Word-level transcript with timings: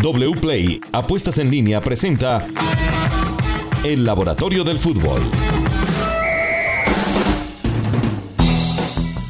WPLAY 0.00 0.80
Apuestas 0.92 1.38
en 1.38 1.50
línea 1.50 1.80
presenta 1.80 2.46
El 3.82 4.04
Laboratorio 4.04 4.62
del 4.62 4.78
Fútbol. 4.78 5.20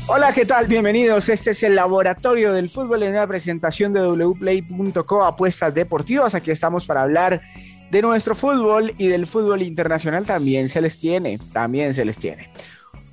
Hola, 0.08 0.34
¿qué 0.34 0.44
tal? 0.44 0.66
Bienvenidos. 0.66 1.30
Este 1.30 1.52
es 1.52 1.62
el 1.62 1.74
Laboratorio 1.74 2.52
del 2.52 2.68
Fútbol 2.68 3.02
en 3.02 3.12
una 3.12 3.26
presentación 3.26 3.94
de 3.94 4.06
wplay.co 4.06 5.24
Apuestas 5.24 5.72
Deportivas. 5.72 6.35
Aquí 6.35 6.51
estamos 6.51 6.85
para 6.85 7.03
hablar 7.03 7.40
de 7.90 8.03
nuestro 8.03 8.35
fútbol 8.35 8.92
y 8.98 9.06
del 9.06 9.26
fútbol 9.26 9.62
internacional 9.62 10.26
también 10.26 10.69
se 10.69 10.82
les 10.82 10.98
tiene, 11.00 11.38
también 11.54 11.94
se 11.94 12.04
les 12.04 12.19
tiene. 12.19 12.50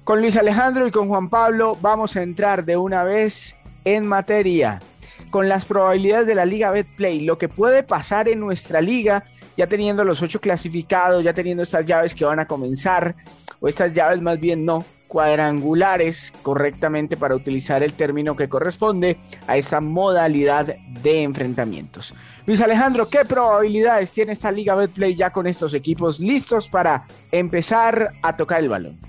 Con 0.03 0.19
Luis 0.19 0.35
Alejandro 0.35 0.87
y 0.87 0.91
con 0.91 1.07
Juan 1.07 1.29
Pablo 1.29 1.77
vamos 1.81 2.17
a 2.17 2.21
entrar 2.21 2.65
de 2.65 2.75
una 2.75 3.05
vez 3.05 3.55
en 3.85 4.05
materia 4.05 4.81
con 5.29 5.49
las 5.49 5.65
probabilidades 5.65 6.27
de 6.27 6.35
la 6.35 6.45
Liga 6.45 6.71
Betplay, 6.71 7.21
lo 7.21 7.37
que 7.37 7.49
puede 7.49 7.83
pasar 7.83 8.29
en 8.29 8.39
nuestra 8.39 8.81
liga, 8.81 9.25
ya 9.57 9.67
teniendo 9.67 10.03
los 10.03 10.21
ocho 10.21 10.39
clasificados, 10.39 11.23
ya 11.23 11.33
teniendo 11.33 11.63
estas 11.63 11.85
llaves 11.85 12.15
que 12.15 12.25
van 12.25 12.39
a 12.39 12.47
comenzar, 12.47 13.15
o 13.59 13.67
estas 13.67 13.93
llaves 13.93 14.21
más 14.21 14.39
bien 14.39 14.65
no, 14.65 14.85
cuadrangulares 15.07 16.33
correctamente 16.41 17.15
para 17.15 17.35
utilizar 17.35 17.83
el 17.83 17.93
término 17.93 18.35
que 18.35 18.49
corresponde 18.49 19.17
a 19.47 19.55
esa 19.57 19.79
modalidad 19.79 20.75
de 21.03 21.23
enfrentamientos. 21.23 22.13
Luis 22.45 22.61
Alejandro, 22.61 23.07
¿qué 23.09 23.25
probabilidades 23.25 24.11
tiene 24.11 24.33
esta 24.33 24.51
Liga 24.51 24.75
Betplay 24.75 25.15
ya 25.15 25.31
con 25.31 25.47
estos 25.47 25.73
equipos 25.73 26.19
listos 26.19 26.69
para 26.69 27.05
empezar 27.31 28.13
a 28.21 28.35
tocar 28.35 28.61
el 28.61 28.69
balón? 28.69 28.99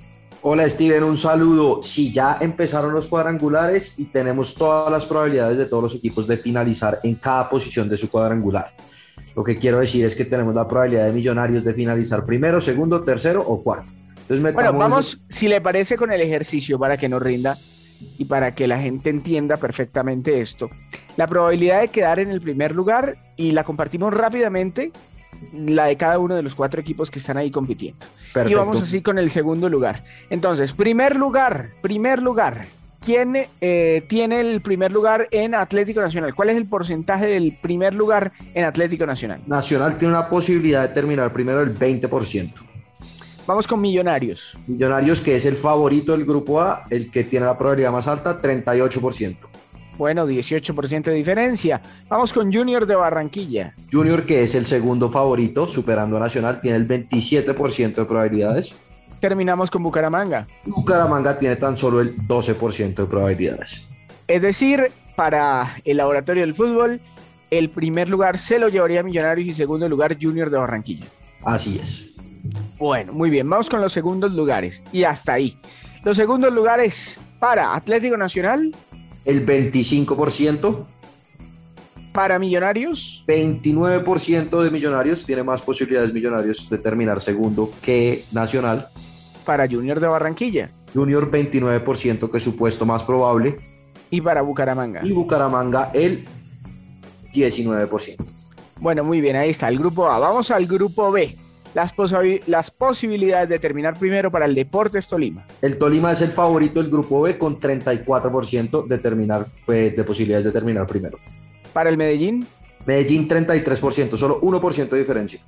Hola 0.48 0.68
Steven, 0.68 1.02
un 1.02 1.16
saludo. 1.16 1.82
Sí, 1.82 2.12
ya 2.12 2.38
empezaron 2.40 2.92
los 2.92 3.08
cuadrangulares 3.08 3.94
y 3.98 4.04
tenemos 4.04 4.54
todas 4.54 4.92
las 4.92 5.04
probabilidades 5.04 5.58
de 5.58 5.66
todos 5.66 5.82
los 5.82 5.94
equipos 5.96 6.28
de 6.28 6.36
finalizar 6.36 7.00
en 7.02 7.16
cada 7.16 7.50
posición 7.50 7.88
de 7.88 7.96
su 7.96 8.08
cuadrangular. 8.08 8.72
Lo 9.34 9.42
que 9.42 9.58
quiero 9.58 9.80
decir 9.80 10.04
es 10.04 10.14
que 10.14 10.24
tenemos 10.24 10.54
la 10.54 10.68
probabilidad 10.68 11.06
de 11.06 11.12
Millonarios 11.12 11.64
de 11.64 11.74
finalizar 11.74 12.24
primero, 12.24 12.60
segundo, 12.60 13.02
tercero 13.02 13.42
o 13.44 13.60
cuarto. 13.60 13.90
Entonces, 14.28 14.54
bueno, 14.54 14.72
vamos, 14.74 15.20
si 15.28 15.48
le 15.48 15.60
parece, 15.60 15.96
con 15.96 16.12
el 16.12 16.20
ejercicio 16.20 16.78
para 16.78 16.96
que 16.96 17.08
nos 17.08 17.20
rinda 17.20 17.58
y 18.16 18.26
para 18.26 18.54
que 18.54 18.68
la 18.68 18.78
gente 18.78 19.10
entienda 19.10 19.56
perfectamente 19.56 20.40
esto. 20.40 20.70
La 21.16 21.26
probabilidad 21.26 21.80
de 21.80 21.88
quedar 21.88 22.20
en 22.20 22.30
el 22.30 22.40
primer 22.40 22.72
lugar 22.72 23.16
y 23.36 23.50
la 23.50 23.64
compartimos 23.64 24.14
rápidamente 24.14 24.92
la 25.52 25.86
de 25.86 25.96
cada 25.96 26.18
uno 26.18 26.34
de 26.34 26.42
los 26.42 26.54
cuatro 26.54 26.80
equipos 26.80 27.10
que 27.10 27.18
están 27.18 27.36
ahí 27.36 27.50
compitiendo. 27.50 28.06
Y 28.48 28.54
vamos 28.54 28.82
así 28.82 29.02
con 29.02 29.18
el 29.18 29.30
segundo 29.30 29.68
lugar. 29.68 30.02
Entonces, 30.30 30.72
primer 30.72 31.16
lugar, 31.16 31.70
primer 31.82 32.22
lugar. 32.22 32.66
¿Quién 33.00 33.36
eh, 33.60 34.04
tiene 34.08 34.40
el 34.40 34.60
primer 34.60 34.90
lugar 34.90 35.28
en 35.30 35.54
Atlético 35.54 36.00
Nacional? 36.00 36.34
¿Cuál 36.34 36.50
es 36.50 36.56
el 36.56 36.66
porcentaje 36.66 37.26
del 37.26 37.56
primer 37.62 37.94
lugar 37.94 38.32
en 38.52 38.64
Atlético 38.64 39.06
Nacional? 39.06 39.42
Nacional 39.46 39.96
tiene 39.96 40.12
una 40.12 40.28
posibilidad 40.28 40.82
de 40.82 40.88
terminar 40.92 41.32
primero 41.32 41.60
el 41.62 41.78
20%. 41.78 42.52
Vamos 43.46 43.68
con 43.68 43.80
Millonarios. 43.80 44.58
Millonarios, 44.66 45.20
que 45.20 45.36
es 45.36 45.46
el 45.46 45.54
favorito 45.54 46.12
del 46.12 46.24
grupo 46.24 46.60
A, 46.60 46.84
el 46.90 47.10
que 47.12 47.22
tiene 47.22 47.46
la 47.46 47.56
probabilidad 47.56 47.92
más 47.92 48.08
alta, 48.08 48.40
38%. 48.40 49.36
Bueno, 49.98 50.26
18% 50.26 51.04
de 51.04 51.14
diferencia. 51.14 51.80
Vamos 52.08 52.32
con 52.32 52.52
Junior 52.52 52.86
de 52.86 52.94
Barranquilla. 52.96 53.74
Junior, 53.90 54.26
que 54.26 54.42
es 54.42 54.54
el 54.54 54.66
segundo 54.66 55.10
favorito, 55.10 55.66
superando 55.66 56.16
a 56.18 56.20
Nacional, 56.20 56.60
tiene 56.60 56.76
el 56.76 56.86
27% 56.86 57.94
de 57.94 58.04
probabilidades. 58.04 58.74
Terminamos 59.20 59.70
con 59.70 59.82
Bucaramanga. 59.82 60.46
Bucaramanga 60.64 61.38
tiene 61.38 61.56
tan 61.56 61.76
solo 61.76 62.00
el 62.00 62.16
12% 62.16 62.94
de 62.94 63.06
probabilidades. 63.06 63.86
Es 64.28 64.42
decir, 64.42 64.92
para 65.14 65.76
el 65.84 65.96
laboratorio 65.96 66.42
del 66.42 66.54
fútbol, 66.54 67.00
el 67.50 67.70
primer 67.70 68.10
lugar 68.10 68.36
se 68.36 68.58
lo 68.58 68.68
llevaría 68.68 69.02
Millonarios 69.02 69.48
y 69.48 69.54
segundo 69.54 69.88
lugar 69.88 70.18
Junior 70.20 70.50
de 70.50 70.58
Barranquilla. 70.58 71.06
Así 71.42 71.78
es. 71.80 72.10
Bueno, 72.78 73.12
muy 73.12 73.30
bien, 73.30 73.48
vamos 73.48 73.70
con 73.70 73.80
los 73.80 73.92
segundos 73.92 74.32
lugares. 74.32 74.84
Y 74.92 75.04
hasta 75.04 75.34
ahí. 75.34 75.58
Los 76.04 76.16
segundos 76.16 76.52
lugares 76.52 77.18
para 77.38 77.74
Atlético 77.74 78.16
Nacional, 78.16 78.74
el 79.26 79.44
25%. 79.44 80.86
Para 82.12 82.38
Millonarios. 82.38 83.24
29% 83.26 84.62
de 84.62 84.70
Millonarios 84.70 85.24
tiene 85.24 85.42
más 85.42 85.60
posibilidades 85.60 86.14
Millonarios 86.14 86.70
de 86.70 86.78
terminar 86.78 87.20
segundo 87.20 87.70
que 87.82 88.24
Nacional. 88.32 88.88
Para 89.44 89.68
Junior 89.68 90.00
de 90.00 90.06
Barranquilla. 90.06 90.72
Junior 90.94 91.30
29% 91.30 92.30
que 92.30 92.38
es 92.38 92.42
su 92.42 92.56
puesto 92.56 92.86
más 92.86 93.04
probable. 93.04 93.58
Y 94.10 94.22
para 94.22 94.40
Bucaramanga. 94.40 95.04
Y 95.04 95.12
Bucaramanga 95.12 95.90
el 95.92 96.24
19%. 97.34 98.16
Bueno, 98.78 99.04
muy 99.04 99.20
bien, 99.20 99.36
ahí 99.36 99.50
está 99.50 99.68
el 99.68 99.78
grupo 99.78 100.06
A. 100.06 100.18
Vamos 100.18 100.50
al 100.50 100.66
grupo 100.66 101.10
B 101.10 101.36
las, 101.76 101.94
las 102.46 102.70
posibilidades 102.70 103.50
de 103.50 103.58
terminar 103.58 103.98
primero 103.98 104.30
para 104.30 104.46
el 104.46 104.54
Deportes 104.54 105.06
Tolima. 105.06 105.46
El 105.60 105.76
Tolima 105.76 106.10
es 106.12 106.22
el 106.22 106.30
favorito 106.30 106.80
del 106.80 106.90
grupo 106.90 107.20
B 107.20 107.36
con 107.36 107.60
34% 107.60 108.86
de, 108.86 108.98
terminar, 108.98 109.46
pues, 109.66 109.94
de 109.94 110.02
posibilidades 110.02 110.46
de 110.46 110.52
terminar 110.52 110.86
primero. 110.86 111.18
Para 111.74 111.90
el 111.90 111.98
Medellín. 111.98 112.46
Medellín 112.86 113.28
33%, 113.28 114.16
solo 114.16 114.40
1% 114.40 114.88
de 114.88 114.98
diferencia. 114.98 115.40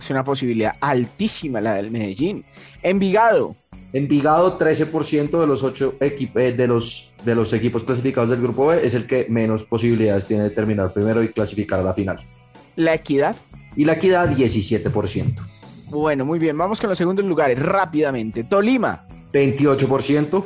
Es 0.00 0.08
una 0.08 0.24
posibilidad 0.24 0.72
altísima 0.80 1.60
la 1.60 1.74
del 1.74 1.90
Medellín. 1.90 2.46
Envigado. 2.82 3.54
Envigado 3.92 4.58
13% 4.58 5.38
de 5.38 5.46
los, 5.46 5.62
ocho 5.62 5.94
eh, 6.00 6.54
de, 6.56 6.66
los, 6.66 7.12
de 7.22 7.34
los 7.34 7.52
equipos 7.52 7.84
clasificados 7.84 8.30
del 8.30 8.40
grupo 8.40 8.68
B 8.68 8.80
es 8.82 8.94
el 8.94 9.06
que 9.06 9.26
menos 9.28 9.64
posibilidades 9.64 10.26
tiene 10.26 10.44
de 10.44 10.50
terminar 10.50 10.94
primero 10.94 11.22
y 11.22 11.28
clasificar 11.28 11.80
a 11.80 11.82
la 11.82 11.92
final. 11.92 12.18
La 12.76 12.94
equidad. 12.94 13.36
Y 13.74 13.84
la 13.84 13.92
equidad 13.92 14.30
17%. 14.30 15.55
Bueno, 15.88 16.24
muy 16.24 16.38
bien. 16.38 16.56
Vamos 16.58 16.80
con 16.80 16.90
los 16.90 16.98
segundos 16.98 17.24
lugares 17.24 17.58
rápidamente. 17.58 18.44
Tolima. 18.44 19.06
28%. 19.32 20.44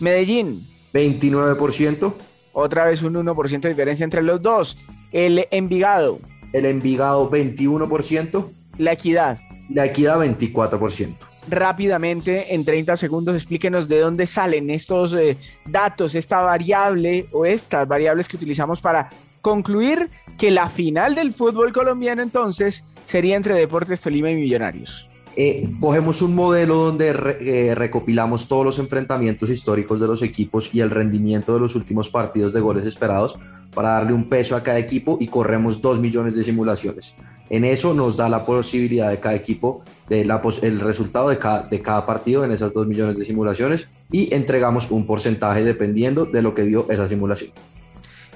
Medellín. 0.00 0.68
29%. 0.92 2.12
Otra 2.52 2.84
vez 2.84 3.02
un 3.02 3.14
1% 3.14 3.60
de 3.60 3.68
diferencia 3.68 4.04
entre 4.04 4.22
los 4.22 4.40
dos. 4.40 4.78
El 5.12 5.46
Envigado. 5.50 6.20
El 6.52 6.66
Envigado 6.66 7.30
21%. 7.30 8.46
La 8.78 8.92
Equidad. 8.92 9.38
La 9.68 9.86
Equidad 9.86 10.18
24%. 10.18 11.16
Rápidamente, 11.48 12.54
en 12.54 12.64
30 12.64 12.96
segundos, 12.96 13.34
explíquenos 13.34 13.88
de 13.88 13.98
dónde 13.98 14.26
salen 14.26 14.70
estos 14.70 15.14
eh, 15.14 15.36
datos, 15.66 16.14
esta 16.14 16.40
variable 16.40 17.26
o 17.32 17.44
estas 17.44 17.88
variables 17.88 18.28
que 18.28 18.36
utilizamos 18.36 18.80
para 18.80 19.10
concluir 19.40 20.08
que 20.38 20.52
la 20.52 20.68
final 20.68 21.16
del 21.16 21.32
fútbol 21.32 21.72
colombiano 21.72 22.22
entonces 22.22 22.84
sería 23.04 23.36
entre 23.36 23.54
Deportes 23.54 24.00
Tolima 24.00 24.30
y 24.30 24.34
Millonarios. 24.34 25.08
Eh, 25.34 25.66
cogemos 25.80 26.20
un 26.20 26.34
modelo 26.34 26.74
donde 26.74 27.08
eh, 27.40 27.74
recopilamos 27.74 28.48
todos 28.48 28.66
los 28.66 28.78
enfrentamientos 28.78 29.48
históricos 29.48 29.98
de 29.98 30.06
los 30.06 30.22
equipos 30.22 30.74
y 30.74 30.80
el 30.80 30.90
rendimiento 30.90 31.54
de 31.54 31.60
los 31.60 31.74
últimos 31.74 32.10
partidos 32.10 32.52
de 32.52 32.60
goles 32.60 32.84
esperados 32.84 33.38
para 33.74 33.90
darle 33.90 34.12
un 34.12 34.28
peso 34.28 34.56
a 34.56 34.62
cada 34.62 34.78
equipo 34.78 35.16
y 35.20 35.28
corremos 35.28 35.80
2 35.80 36.00
millones 36.00 36.36
de 36.36 36.44
simulaciones. 36.44 37.16
En 37.48 37.64
eso 37.64 37.94
nos 37.94 38.18
da 38.18 38.28
la 38.28 38.44
posibilidad 38.44 39.08
de 39.08 39.20
cada 39.20 39.34
equipo, 39.34 39.82
de 40.08 40.26
la, 40.26 40.42
el 40.60 40.80
resultado 40.80 41.30
de 41.30 41.38
cada, 41.38 41.62
de 41.62 41.80
cada 41.80 42.04
partido 42.04 42.44
en 42.44 42.50
esas 42.50 42.74
2 42.74 42.86
millones 42.86 43.18
de 43.18 43.24
simulaciones 43.24 43.88
y 44.10 44.34
entregamos 44.34 44.90
un 44.90 45.06
porcentaje 45.06 45.64
dependiendo 45.64 46.26
de 46.26 46.42
lo 46.42 46.54
que 46.54 46.64
dio 46.64 46.86
esa 46.90 47.08
simulación. 47.08 47.52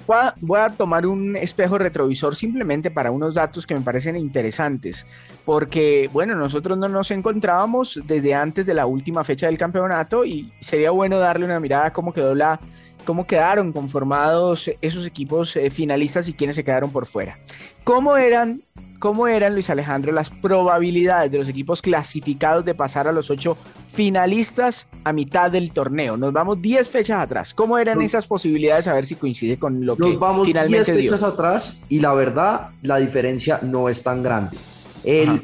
Voy 0.06 0.60
a, 0.60 0.70
tomar 0.70 1.06
un 1.06 1.36
espejo 1.36 1.78
retrovisor 1.78 2.36
simplemente 2.36 2.90
para 2.90 3.10
unos 3.10 3.34
datos 3.34 3.66
que 3.66 3.74
me 3.74 3.80
parecen 3.80 4.16
interesantes, 4.16 5.06
porque 5.44 6.08
bueno, 6.12 6.36
nosotros 6.36 6.78
no 6.78 6.88
nos 6.88 7.10
encontrábamos 7.10 8.00
desde 8.04 8.34
antes 8.34 8.66
de 8.66 8.74
la 8.74 8.86
última 8.86 9.24
fecha 9.24 9.46
del 9.46 9.58
campeonato 9.58 10.24
y 10.24 10.52
sería 10.60 10.90
bueno 10.92 11.18
darle 11.18 11.46
una 11.46 11.58
mirada 11.58 11.86
a 11.86 11.92
cómo 11.92 12.12
quedó 12.12 12.34
la, 12.34 12.60
cómo 13.04 13.26
quedaron 13.26 13.72
conformados 13.72 14.70
esos 14.80 15.06
equipos 15.06 15.56
eh, 15.56 15.70
finalistas 15.70 16.28
y 16.28 16.34
quiénes 16.34 16.56
se 16.56 16.64
quedaron 16.64 16.90
por 16.90 17.06
fuera. 17.06 17.38
¿Cómo 17.82 18.16
eran 18.16 18.62
¿Cómo 18.98 19.26
eran, 19.26 19.52
Luis 19.52 19.70
Alejandro, 19.70 20.12
las 20.12 20.30
probabilidades 20.30 21.30
de 21.30 21.38
los 21.38 21.48
equipos 21.48 21.82
clasificados 21.82 22.64
de 22.64 22.74
pasar 22.74 23.06
a 23.08 23.12
los 23.12 23.30
ocho 23.30 23.56
finalistas 23.88 24.88
a 25.04 25.12
mitad 25.12 25.50
del 25.50 25.72
torneo? 25.72 26.16
Nos 26.16 26.32
vamos 26.32 26.60
10 26.60 26.88
fechas 26.88 27.20
atrás. 27.20 27.54
¿Cómo 27.54 27.78
eran 27.78 28.00
esas 28.02 28.26
posibilidades? 28.26 28.88
A 28.88 28.94
ver 28.94 29.04
si 29.04 29.16
coincide 29.16 29.58
con 29.58 29.84
lo 29.84 29.96
que 29.96 30.16
vamos 30.16 30.46
finalmente 30.46 30.92
10 30.92 31.10
fechas 31.10 31.22
atrás 31.22 31.80
y 31.88 32.00
la 32.00 32.14
verdad, 32.14 32.70
la 32.82 32.96
diferencia 32.96 33.60
no 33.62 33.88
es 33.88 34.02
tan 34.02 34.22
grande. 34.22 34.56
El 35.04 35.42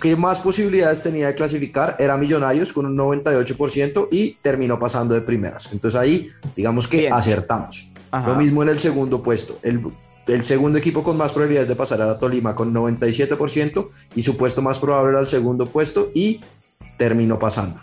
que 0.00 0.14
más 0.14 0.38
posibilidades 0.40 1.02
tenía 1.02 1.28
de 1.28 1.34
clasificar 1.34 1.96
era 1.98 2.16
Millonarios 2.16 2.72
con 2.72 2.86
un 2.86 2.96
98% 2.96 4.08
y 4.10 4.32
terminó 4.42 4.78
pasando 4.78 5.14
de 5.14 5.22
primeras. 5.22 5.70
Entonces 5.72 5.98
ahí, 5.98 6.30
digamos 6.54 6.86
que 6.86 7.08
acertamos. 7.08 7.90
Lo 8.26 8.34
mismo 8.34 8.62
en 8.62 8.70
el 8.70 8.78
segundo 8.78 9.22
puesto. 9.22 9.58
El 9.62 9.80
el 10.26 10.44
segundo 10.44 10.78
equipo 10.78 11.02
con 11.02 11.16
más 11.16 11.32
probabilidades 11.32 11.68
de 11.68 11.76
pasar 11.76 12.02
a 12.02 12.06
la 12.06 12.18
Tolima 12.18 12.54
con 12.54 12.74
97% 12.74 13.88
y 14.14 14.22
su 14.22 14.36
puesto 14.36 14.62
más 14.62 14.78
probable 14.78 15.12
era 15.12 15.20
el 15.20 15.26
segundo 15.26 15.66
puesto 15.66 16.10
y 16.14 16.40
terminó 16.96 17.38
pasando. 17.38 17.80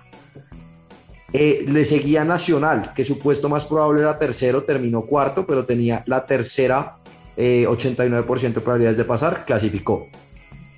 Eh, 1.31 1.66
le 1.68 1.84
seguía 1.84 2.24
Nacional, 2.25 2.94
que 2.94 3.06
su 3.06 3.18
puesto 3.18 3.50
más 3.50 3.66
probable 3.66 4.01
era 4.01 4.19
tercero, 4.19 4.63
terminó 4.63 5.04
cuarto, 5.06 5.48
pero 5.48 5.66
tenía 5.66 6.04
la 6.06 6.25
tercera 6.25 6.98
89% 7.36 8.54
de 8.54 8.62
probabilidades 8.62 8.98
de 8.98 9.06
pasar, 9.06 9.44
clasificó. 9.46 10.07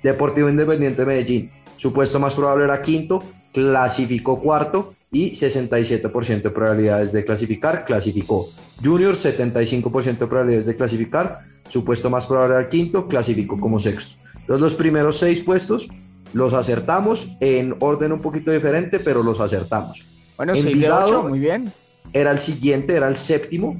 Deportivo 0.02 0.48
Independiente 0.48 1.04
Medellín, 1.04 1.50
su 1.76 1.92
puesto 1.92 2.18
más 2.18 2.34
probable 2.34 2.64
era 2.64 2.80
quinto, 2.80 3.22
clasificó 3.52 4.40
cuarto 4.40 4.94
y 5.12 5.32
67% 5.32 6.42
de 6.42 6.50
probabilidades 6.50 7.12
de 7.12 7.24
clasificar, 7.24 7.84
clasificó. 7.84 8.48
Junior, 8.82 9.14
75% 9.14 10.18
de 10.18 10.26
probabilidades 10.26 10.66
de 10.66 10.76
clasificar, 10.76 11.42
su 11.68 11.84
puesto 11.84 12.10
más 12.10 12.26
probable 12.26 12.56
era 12.56 12.68
quinto, 12.68 13.08
clasificó 13.08 13.58
como 13.58 13.78
sexto. 13.78 14.16
Los 14.46 14.60
dos 14.60 14.74
primeros 14.74 15.18
seis 15.18 15.40
puestos 15.40 15.88
los 16.32 16.54
acertamos 16.54 17.36
en 17.40 17.76
orden 17.80 18.12
un 18.12 18.20
poquito 18.20 18.50
diferente, 18.50 18.98
pero 18.98 19.22
los 19.22 19.40
acertamos. 19.40 20.06
Bueno, 20.36 20.54
Envigado 20.54 21.22
muy 21.22 21.38
bien. 21.38 21.72
Era 22.12 22.30
el 22.30 22.38
siguiente, 22.38 22.94
era 22.94 23.08
el 23.08 23.16
séptimo, 23.16 23.76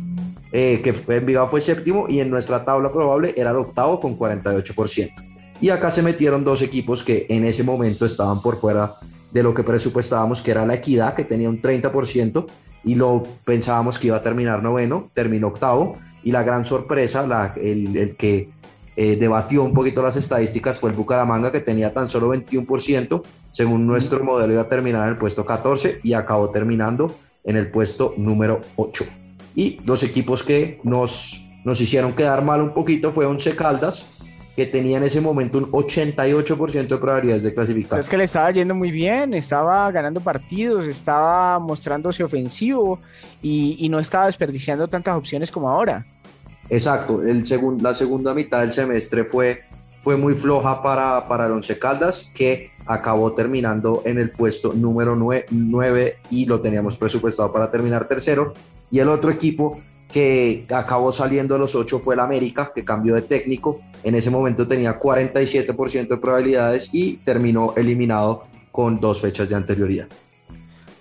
eh, 0.53 0.81
que 0.83 0.93
fue, 0.93 1.17
Envigado 1.17 1.47
fue 1.49 1.61
séptimo 1.61 2.07
y 2.09 2.21
en 2.21 2.31
nuestra 2.31 2.65
tabla 2.65 2.93
probable 2.93 3.35
era 3.37 3.51
el 3.51 3.57
octavo 3.57 4.01
con 4.01 4.19
48%. 4.19 5.11
Y 5.61 5.71
acá 5.71 5.91
se 5.91 6.03
metieron 6.03 6.45
dos 6.45 6.63
equipos 6.63 7.03
que 7.03 7.27
en 7.29 7.45
ese 7.45 7.63
momento 7.63 8.05
estaban 8.05 8.43
por 8.43 8.59
fuera 8.59 8.97
de 9.33 9.43
lo 9.43 9.55
que 9.55 9.63
presupuestábamos, 9.63 10.43
que 10.43 10.51
era 10.51 10.67
la 10.67 10.75
Equidad, 10.75 11.15
que 11.15 11.25
tenía 11.25 11.49
un 11.49 11.61
30%, 11.61 12.47
y 12.85 12.95
lo 12.95 13.25
pensábamos 13.45 13.99
que 13.99 14.09
iba 14.09 14.17
a 14.17 14.23
terminar 14.23 14.63
noveno, 14.63 15.11
terminó 15.13 15.49
octavo, 15.49 15.97
y 16.27 16.33
la 16.33 16.43
gran 16.43 16.65
sorpresa, 16.65 17.25
la, 17.25 17.55
el, 17.55 17.97
el, 17.97 18.17
que 18.17 18.49
eh, 18.97 19.15
debatió 19.15 19.63
un 19.63 19.73
poquito 19.73 20.03
las 20.03 20.17
estadísticas 20.17 20.81
fue 20.81 20.91
el 20.91 20.97
Bucaramanga, 20.97 21.53
que 21.53 21.61
tenía 21.61 21.95
tan 21.95 22.09
solo 22.09 22.35
21%, 22.35 23.23
según 23.53 23.87
nuestro 23.87 24.25
modelo 24.25 24.53
iba 24.53 24.63
a 24.63 24.69
terminar 24.69 25.05
en 25.05 25.11
el 25.11 25.19
puesto 25.19 25.47
14 25.47 26.01
y 26.03 26.15
acabó 26.15 26.51
terminando 26.51 27.15
en 27.45 27.57
el 27.57 27.71
puesto 27.71 28.13
número 28.17 28.61
8. 28.75 29.05
Y 29.55 29.79
los 29.85 30.03
equipos 30.03 30.43
que 30.43 30.81
nos, 30.83 31.47
nos 31.65 31.81
hicieron 31.81 32.13
quedar 32.13 32.43
mal 32.43 32.61
un 32.61 32.75
poquito 32.75 33.13
fue 33.13 33.25
Once 33.25 33.55
Caldas, 33.55 34.05
que 34.57 34.67
tenía 34.67 34.97
en 34.97 35.05
ese 35.05 35.21
momento 35.21 35.59
un 35.59 35.71
88% 35.71 36.89
de 36.89 36.97
probabilidades 36.97 37.43
de 37.43 37.55
clasificar. 37.55 38.01
es 38.01 38.09
que 38.09 38.17
le 38.17 38.25
estaba 38.25 38.51
yendo 38.51 38.75
muy 38.75 38.91
bien, 38.91 39.35
estaba 39.35 39.89
ganando 39.93 40.21
partidos, 40.21 40.89
estaba 40.89 41.61
mostrándose 41.61 42.25
ofensivo 42.25 42.99
y, 43.43 43.77
y 43.79 43.89
no 43.91 44.01
estaba 44.01 44.27
desperdiciando 44.27 44.89
tantas 44.89 45.15
opciones 45.15 45.53
como 45.53 45.69
ahora. 45.69 46.07
Exacto, 46.69 47.23
el 47.23 47.45
la 47.81 47.95
segunda 47.95 48.35
mitad 48.35 48.61
del 48.61 48.73
semestre 48.73 49.25
fue, 49.25 49.63
fue 50.01 50.17
muy 50.17 50.35
floja 50.35 50.83
para, 50.83 51.29
para 51.29 51.47
el 51.47 51.53
Once 51.53 51.79
Caldas, 51.79 52.31
que 52.35 52.71
acabó 52.87 53.33
terminando 53.33 54.03
en 54.05 54.19
el 54.19 54.31
puesto 54.31 54.73
número 54.73 55.17
9, 55.17 56.17
y 56.31 56.47
lo 56.47 56.61
teníamos 56.61 56.97
presupuestado 56.97 57.53
para 57.53 57.71
terminar 57.71 58.09
tercero. 58.09 58.55
Y 58.91 58.99
el 59.01 59.09
otro 59.09 59.31
equipo 59.31 59.81
que 60.11 60.67
acabó 60.71 61.11
saliendo 61.11 61.57
a 61.57 61.59
los 61.59 61.75
8 61.75 61.99
fue 61.99 62.15
el 62.15 62.21
América, 62.21 62.73
que 62.75 62.85
cambió 62.85 63.15
de 63.15 63.23
técnico. 63.23 63.81
En 64.05 64.15
ese 64.15 64.31
momento 64.31 64.67
tenía 64.67 65.01
47% 65.01 66.09
de 66.09 66.17
probabilidades 66.17 66.91
y 66.93 67.17
terminó 67.19 67.75
eliminado 67.77 68.45
con 68.71 69.01
dos 69.01 69.21
fechas 69.21 69.49
de 69.49 69.57
anterioridad. 69.57 70.07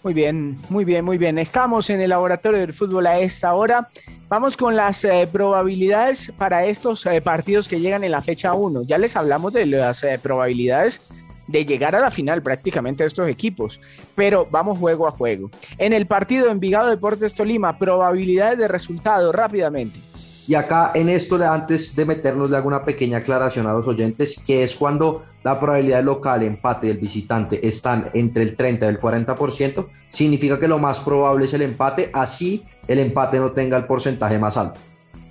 Muy 0.06 0.14
bien, 0.14 0.56
muy 0.70 0.86
bien, 0.86 1.04
muy 1.04 1.18
bien. 1.18 1.40
Estamos 1.40 1.90
en 1.90 2.00
el 2.00 2.12
laboratorio 2.12 2.60
del 2.60 2.74
fútbol 2.74 3.08
a 3.08 3.18
esta 3.18 3.56
hora. 3.56 3.90
Vamos 4.30 4.56
con 4.56 4.76
las 4.76 5.04
eh, 5.04 5.28
probabilidades 5.32 6.32
para 6.38 6.68
estos 6.68 7.08
eh, 7.08 7.22
partidos 7.22 7.68
que 7.68 7.80
llegan 7.80 8.04
en 8.04 8.12
la 8.12 8.22
fecha 8.22 8.54
1. 8.54 8.84
Ya 8.84 9.00
les 9.00 9.16
hablamos 9.16 9.52
de 9.54 9.66
las 9.66 10.04
eh, 10.04 10.20
probabilidades 10.22 11.08
de 11.48 11.66
llegar 11.66 11.96
a 11.96 12.00
la 12.00 12.12
final 12.12 12.44
prácticamente 12.44 13.02
de 13.02 13.08
estos 13.08 13.28
equipos, 13.28 13.82
pero 14.14 14.48
vamos 14.52 14.78
juego 14.78 15.08
a 15.08 15.12
juego. 15.12 15.50
En 15.80 15.92
el 15.92 16.06
partido 16.06 16.52
Envigado 16.52 16.88
Deportes 16.88 17.34
Tolima, 17.34 17.80
probabilidades 17.80 18.60
de 18.60 18.68
resultado 18.68 19.32
rápidamente. 19.32 20.00
Y 20.48 20.54
acá 20.54 20.92
en 20.94 21.10
esto, 21.10 21.38
antes 21.44 21.96
de 21.96 22.06
meternos, 22.06 22.52
le 22.52 22.58
hago 22.58 22.68
una 22.68 22.86
pequeña 22.86 23.18
aclaración 23.18 23.66
a 23.66 23.74
los 23.74 23.88
oyentes, 23.88 24.40
que 24.46 24.62
es 24.62 24.76
cuando 24.76 25.24
la 25.46 25.60
probabilidad 25.60 26.04
local, 26.04 26.42
empate 26.42 26.88
del 26.88 26.98
visitante 26.98 27.68
están 27.68 28.10
entre 28.16 28.42
el 28.42 28.56
30 28.56 28.84
y 28.88 28.90
el 28.90 29.00
40%, 29.00 29.86
significa 30.10 30.60
que 30.60 30.68
lo 30.68 30.80
más 30.80 31.00
probable 31.02 31.46
es 31.46 31.54
el 31.54 31.62
empate, 31.62 32.10
así 32.14 32.64
el 32.88 32.98
empate 32.98 33.38
no 33.38 33.52
tenga 33.52 33.78
el 33.78 33.86
porcentaje 33.86 34.40
más 34.40 34.58
alto. 34.58 34.80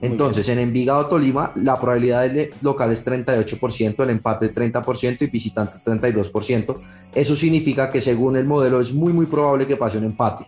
Entonces, 0.01 0.49
en 0.49 0.61
Envigado 0.61 1.07
Tolima, 1.07 1.51
la 1.57 1.81
probabilidad 1.81 2.31
local 2.61 2.93
es 2.93 3.05
38%, 3.05 4.05
el 4.05 4.11
empate 4.11 4.55
30% 4.55 5.23
y 5.23 5.27
visitante 5.27 5.79
32%. 5.85 6.77
Eso 7.13 7.35
significa 7.35 7.91
que 7.91 8.01
según 8.01 8.37
el 8.37 8.47
modelo 8.47 8.81
es 8.81 8.95
muy, 8.95 9.13
muy 9.13 9.27
probable 9.27 9.67
que 9.67 9.77
pase 9.77 9.99
un 9.99 10.05
empate. 10.05 10.47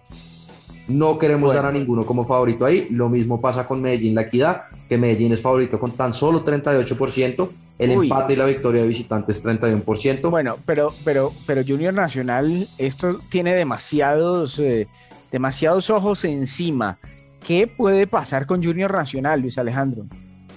No 0.87 1.19
queremos 1.19 1.53
dar 1.53 1.67
a 1.67 1.73
ninguno 1.73 2.07
como 2.07 2.25
favorito 2.25 2.65
ahí. 2.65 2.87
Lo 2.91 3.09
mismo 3.09 3.41
pasa 3.41 3.67
con 3.67 3.83
Medellín 3.83 4.15
La 4.15 4.23
Equidad, 4.23 4.67
que 4.89 4.97
Medellín 4.97 5.33
es 5.33 5.43
favorito 5.43 5.81
con 5.81 5.91
tan 5.91 6.13
solo 6.13 6.45
38%. 6.45 7.49
El 7.79 7.91
empate 7.91 8.33
y 8.33 8.37
la 8.37 8.47
victoria 8.47 8.83
de 8.83 8.89
visitantes 8.89 9.45
31%. 9.45 10.31
Bueno, 10.31 10.57
pero, 10.65 10.95
pero, 11.05 11.33
pero 11.47 11.63
Junior 11.67 11.93
Nacional, 11.93 12.67
esto 12.79 13.21
tiene 13.29 13.55
demasiados, 13.55 14.59
eh, 14.59 14.89
demasiados 15.31 15.91
ojos 15.91 16.25
encima. 16.25 16.99
¿Qué 17.47 17.67
puede 17.67 18.07
pasar 18.07 18.47
con 18.47 18.63
Junior 18.65 18.93
Nacional, 18.93 19.43
Luis 19.43 19.59
Alejandro? 19.59 20.07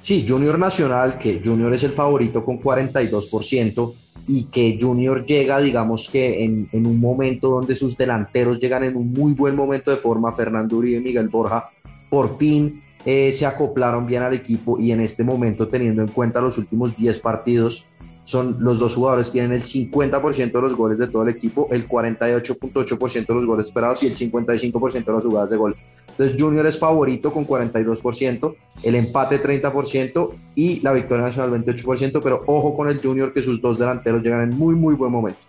Sí, 0.01 0.25
Junior 0.27 0.57
Nacional, 0.57 1.17
que 1.19 1.41
Junior 1.43 1.73
es 1.73 1.83
el 1.83 1.91
favorito 1.91 2.43
con 2.45 2.61
42%, 2.61 3.93
y 4.27 4.43
que 4.45 4.77
Junior 4.79 5.25
llega, 5.25 5.59
digamos 5.59 6.07
que 6.07 6.43
en, 6.43 6.69
en, 6.71 6.85
un 6.85 6.99
momento 6.99 7.49
donde 7.49 7.75
sus 7.75 7.97
delanteros 7.97 8.59
llegan 8.59 8.83
en 8.83 8.95
un 8.95 9.11
muy 9.11 9.33
buen 9.33 9.55
momento 9.55 9.89
de 9.89 9.97
forma, 9.97 10.31
Fernando 10.31 10.77
Uribe 10.77 10.97
y 10.97 11.01
Miguel 11.01 11.29
Borja, 11.29 11.67
por 12.11 12.37
fin 12.37 12.83
eh, 13.05 13.31
se 13.31 13.45
acoplaron 13.45 14.05
bien 14.05 14.23
al 14.23 14.33
equipo 14.33 14.79
y 14.79 14.91
en 14.91 15.01
este 15.01 15.23
momento, 15.23 15.67
teniendo 15.67 16.01
en 16.01 16.09
cuenta 16.09 16.41
los 16.41 16.57
últimos 16.57 16.95
10 16.95 17.19
partidos, 17.19 17.87
son 18.23 18.57
los 18.59 18.77
dos 18.77 18.93
jugadores 18.93 19.31
tienen 19.31 19.53
el 19.53 19.61
50% 19.61 20.51
de 20.51 20.61
los 20.61 20.75
goles 20.75 20.99
de 20.99 21.07
todo 21.07 21.23
el 21.23 21.29
equipo, 21.29 21.67
el 21.71 21.87
48.8% 21.87 23.25
de 23.25 23.33
los 23.33 23.45
goles 23.45 23.67
esperados 23.67 24.03
y 24.03 24.07
el 24.07 24.15
55% 24.15 25.05
de 25.05 25.13
las 25.13 25.25
jugadas 25.25 25.49
de 25.49 25.57
gol. 25.57 25.75
Entonces 26.09 26.39
Junior 26.39 26.67
es 26.67 26.77
favorito 26.77 27.33
con 27.33 27.47
42%, 27.47 28.55
el 28.83 28.95
empate 28.95 29.41
30% 29.41 30.29
y 30.53 30.79
la 30.81 30.91
victoria 30.91 31.25
nacional 31.25 31.63
28%, 31.63 32.19
pero 32.21 32.43
ojo 32.45 32.75
con 32.75 32.89
el 32.89 33.01
Junior 33.01 33.33
que 33.33 33.41
sus 33.41 33.61
dos 33.61 33.79
delanteros 33.79 34.21
llegan 34.21 34.43
en 34.43 34.55
muy 34.55 34.75
muy 34.75 34.93
buen 34.93 35.11
momento. 35.11 35.39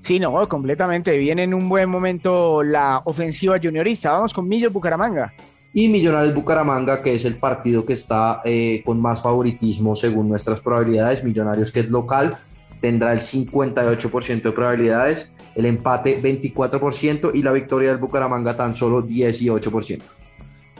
Sí, 0.00 0.18
no, 0.18 0.48
completamente. 0.48 1.16
Viene 1.18 1.42
en 1.42 1.54
un 1.54 1.68
buen 1.68 1.88
momento 1.88 2.62
la 2.62 3.02
ofensiva 3.04 3.58
juniorista. 3.62 4.12
Vamos 4.12 4.32
con 4.32 4.48
Millo 4.48 4.70
Bucaramanga 4.70 5.32
y 5.74 5.88
Millonarios 5.88 6.34
Bucaramanga, 6.34 7.02
que 7.02 7.14
es 7.14 7.24
el 7.24 7.36
partido 7.36 7.86
que 7.86 7.94
está 7.94 8.42
eh, 8.44 8.82
con 8.84 9.00
más 9.00 9.22
favoritismo 9.22 9.96
según 9.96 10.28
nuestras 10.28 10.60
probabilidades. 10.60 11.24
Millonarios, 11.24 11.72
que 11.72 11.80
es 11.80 11.88
local, 11.88 12.36
tendrá 12.80 13.12
el 13.12 13.20
58% 13.20 14.42
de 14.42 14.52
probabilidades, 14.52 15.32
el 15.54 15.66
empate 15.66 16.20
24% 16.20 17.30
y 17.34 17.42
la 17.42 17.52
victoria 17.52 17.90
del 17.90 17.98
Bucaramanga 17.98 18.56
tan 18.56 18.74
solo 18.74 19.06
18%. 19.06 20.02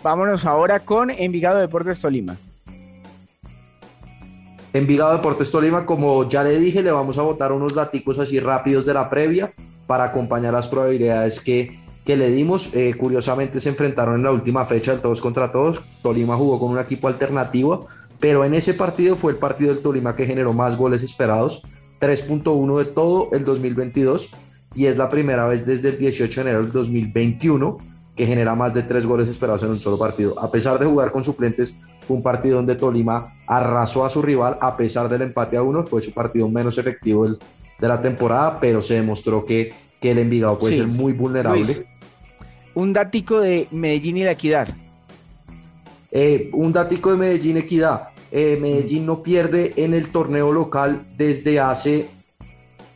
Vámonos 0.03 0.45
ahora 0.45 0.81
con 0.81 1.11
Envigado 1.11 1.59
Deportes 1.59 2.01
Tolima. 2.01 2.37
Envigado 4.75 5.13
Deportes 5.13 5.51
Tolima, 5.51 5.87
como 5.87 6.29
ya 6.29 6.43
le 6.43 6.59
dije, 6.59 6.83
le 6.83 6.91
vamos 6.91 7.19
a 7.19 7.23
votar 7.23 7.53
unos 7.53 7.75
daticos 7.75 8.19
así 8.19 8.41
rápidos 8.41 8.85
de 8.85 8.95
la 8.95 9.09
previa 9.09 9.53
para 9.87 10.05
acompañar 10.05 10.53
las 10.55 10.67
probabilidades 10.67 11.41
que 11.41 11.82
que 12.05 12.17
le 12.17 12.31
dimos. 12.31 12.75
Eh, 12.75 12.95
curiosamente 12.95 13.61
se 13.61 13.69
enfrentaron 13.69 14.17
en 14.17 14.23
la 14.23 14.33
última 14.33 14.65
fecha 14.65 14.93
del 14.93 15.01
todos 15.01 15.21
contra 15.21 15.53
todos. 15.53 15.83
Tolima 16.03 16.37
jugó 16.37 16.59
con 16.59 16.71
un 16.71 16.79
equipo 16.79 17.09
alternativo, 17.09 17.87
pero 18.21 18.45
en 18.45 18.55
ese 18.55 18.75
partido 18.75 19.17
fue 19.17 19.33
el 19.33 19.39
partido 19.39 19.73
del 19.73 19.83
Tolima 19.83 20.17
que 20.17 20.27
generó 20.27 20.53
más 20.53 20.77
goles 20.77 21.03
esperados, 21.03 21.63
3.1 22.01 22.79
de 22.79 22.85
todo 22.85 23.29
el 23.33 23.45
2022, 23.45 24.31
y 24.75 24.87
es 24.87 24.97
la 24.97 25.11
primera 25.11 25.47
vez 25.47 25.67
desde 25.67 25.91
el 25.91 25.99
18 25.99 26.41
de 26.45 26.51
enero 26.51 26.63
del 26.63 26.73
2021 26.73 27.79
que 28.17 28.27
genera 28.27 28.55
más 28.55 28.75
de 28.75 28.83
tres 28.83 29.07
goles 29.07 29.29
esperados 29.29 29.63
en 29.63 29.71
un 29.71 29.81
solo 29.81 29.99
partido. 29.99 30.39
A 30.39 30.51
pesar 30.51 30.79
de 30.79 30.87
jugar 30.87 31.13
con 31.13 31.25
suplentes, 31.25 31.75
fue 32.07 32.17
un 32.17 32.23
partido 32.23 32.57
donde 32.57 32.75
Tolima 32.75 33.35
arrasó 33.47 34.05
a 34.05 34.11
su 34.11 34.21
rival, 34.21 34.59
a 34.61 34.77
pesar 34.77 35.09
del 35.09 35.23
empate 35.23 35.57
a 35.57 35.63
uno, 35.63 35.83
fue 35.85 36.03
su 36.03 36.13
partido 36.13 36.49
menos 36.49 36.77
efectivo 36.77 37.27
de 37.27 37.89
la 37.89 38.01
temporada, 38.01 38.61
pero 38.61 38.81
se 38.81 38.95
demostró 38.95 39.45
que, 39.45 39.73
que 40.01 40.11
el 40.11 40.19
Envigado 40.19 40.59
puede 40.59 40.77
ser 40.77 40.89
muy 40.89 41.13
vulnerable 41.13 41.87
un 42.75 42.93
datico 42.93 43.41
de 43.41 43.69
Medellín 43.71 44.19
y 44.19 44.25
la 44.25 44.33
Equidad. 44.33 44.69
Eh, 46.11 46.51
un 46.53 46.73
datico 46.73 47.11
de 47.11 47.17
Medellín 47.17 47.57
Equidad. 47.57 48.09
Eh, 48.31 48.59
Medellín 48.61 49.07
no 49.07 49.23
pierde 49.23 49.73
en 49.77 49.95
el 49.95 50.09
torneo 50.09 50.53
local 50.53 51.07
desde 51.17 51.61
hace 51.61 52.09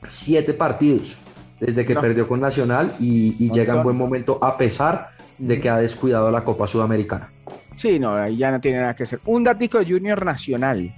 siete 0.08 0.54
partidos, 0.54 1.18
desde 1.60 1.84
que 1.84 1.94
perdió 1.94 2.26
con 2.26 2.40
Nacional 2.40 2.94
y, 2.98 3.50
llega 3.50 3.74
en 3.74 3.82
buen 3.82 3.96
momento 3.96 4.38
a 4.42 4.56
pesar 4.56 5.10
de 5.38 5.60
que 5.60 5.68
ha 5.68 5.78
descuidado 5.78 6.30
la 6.30 6.44
Copa 6.44 6.66
Sudamericana. 6.66 7.30
Sí, 7.76 7.98
no, 7.98 8.14
ahí 8.14 8.36
ya 8.36 8.50
no 8.50 8.60
tiene 8.60 8.80
nada 8.80 8.96
que 8.96 9.02
hacer. 9.02 9.20
Un 9.26 9.44
datico 9.44 9.78
de 9.78 9.84
Junior 9.84 10.24
Nacional 10.24 10.94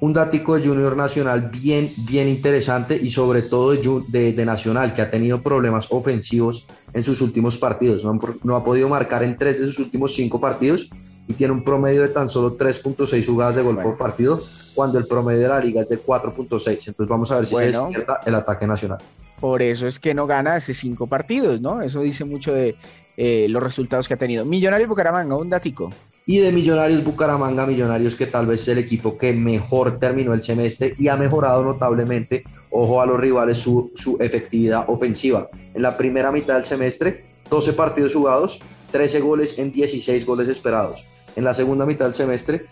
un 0.00 0.12
datico 0.12 0.56
de 0.56 0.66
Junior 0.66 0.96
Nacional 0.96 1.50
bien, 1.50 1.90
bien 1.96 2.28
interesante 2.28 2.98
y 3.00 3.10
sobre 3.10 3.42
todo 3.42 3.72
de, 3.72 4.32
de, 4.32 4.44
Nacional, 4.44 4.92
que 4.92 5.02
ha 5.02 5.10
tenido 5.10 5.42
problemas 5.42 5.88
ofensivos 5.90 6.66
en 6.92 7.02
sus 7.02 7.20
últimos 7.20 7.56
partidos. 7.56 8.02
No, 8.44 8.56
ha 8.56 8.64
podido 8.64 8.88
marcar 8.88 9.22
en 9.22 9.38
tres 9.38 9.58
de 9.58 9.66
sus 9.66 9.78
últimos 9.78 10.14
cinco 10.14 10.40
partidos 10.40 10.90
y 11.26 11.32
tiene 11.32 11.52
un 11.54 11.64
promedio 11.64 12.02
de 12.02 12.08
tan 12.08 12.28
solo 12.28 12.56
3.6 12.56 13.26
jugadas 13.26 13.56
de 13.56 13.62
gol 13.62 13.78
por 13.82 13.96
partido, 13.96 14.40
cuando 14.74 14.98
el 14.98 15.06
promedio 15.06 15.42
de 15.42 15.48
la 15.48 15.60
liga 15.60 15.80
es 15.80 15.88
de 15.88 16.00
4.6. 16.00 16.88
Entonces 16.88 17.08
vamos 17.08 17.32
a 17.32 17.36
ver 17.36 17.46
si 17.46 17.56
se 17.56 17.66
despierta 17.66 18.20
el 18.24 18.34
ataque 18.34 18.66
nacional. 18.66 18.98
Por 19.40 19.60
eso 19.60 19.86
es 19.86 19.98
que 19.98 20.14
no 20.14 20.26
gana 20.26 20.54
hace 20.54 20.72
cinco 20.72 21.06
partidos, 21.06 21.60
¿no? 21.60 21.82
Eso 21.82 22.00
dice 22.00 22.24
mucho 22.24 22.52
de 22.52 22.76
eh, 23.16 23.46
los 23.48 23.62
resultados 23.62 24.06
que 24.08 24.14
ha 24.14 24.18
tenido. 24.18 24.44
Millonarios 24.44 24.88
Bucaramanga, 24.88 25.36
un 25.36 25.50
datico. 25.50 25.90
Y 26.28 26.38
de 26.38 26.50
Millonarios 26.50 27.04
Bucaramanga, 27.04 27.68
Millonarios 27.68 28.16
que 28.16 28.26
tal 28.26 28.48
vez 28.48 28.62
es 28.62 28.68
el 28.68 28.78
equipo 28.78 29.16
que 29.16 29.32
mejor 29.32 30.00
terminó 30.00 30.34
el 30.34 30.42
semestre 30.42 30.96
y 30.98 31.06
ha 31.06 31.16
mejorado 31.16 31.62
notablemente, 31.62 32.42
ojo 32.70 33.00
a 33.00 33.06
los 33.06 33.20
rivales, 33.20 33.58
su, 33.58 33.92
su 33.94 34.16
efectividad 34.18 34.86
ofensiva. 34.88 35.48
En 35.72 35.82
la 35.82 35.96
primera 35.96 36.32
mitad 36.32 36.54
del 36.54 36.64
semestre, 36.64 37.26
12 37.48 37.74
partidos 37.74 38.12
jugados, 38.12 38.60
13 38.90 39.20
goles 39.20 39.56
en 39.60 39.70
16 39.70 40.26
goles 40.26 40.48
esperados. 40.48 41.06
En 41.36 41.44
la 41.44 41.54
segunda 41.54 41.86
mitad 41.86 42.06
del 42.06 42.14
semestre, 42.14 42.66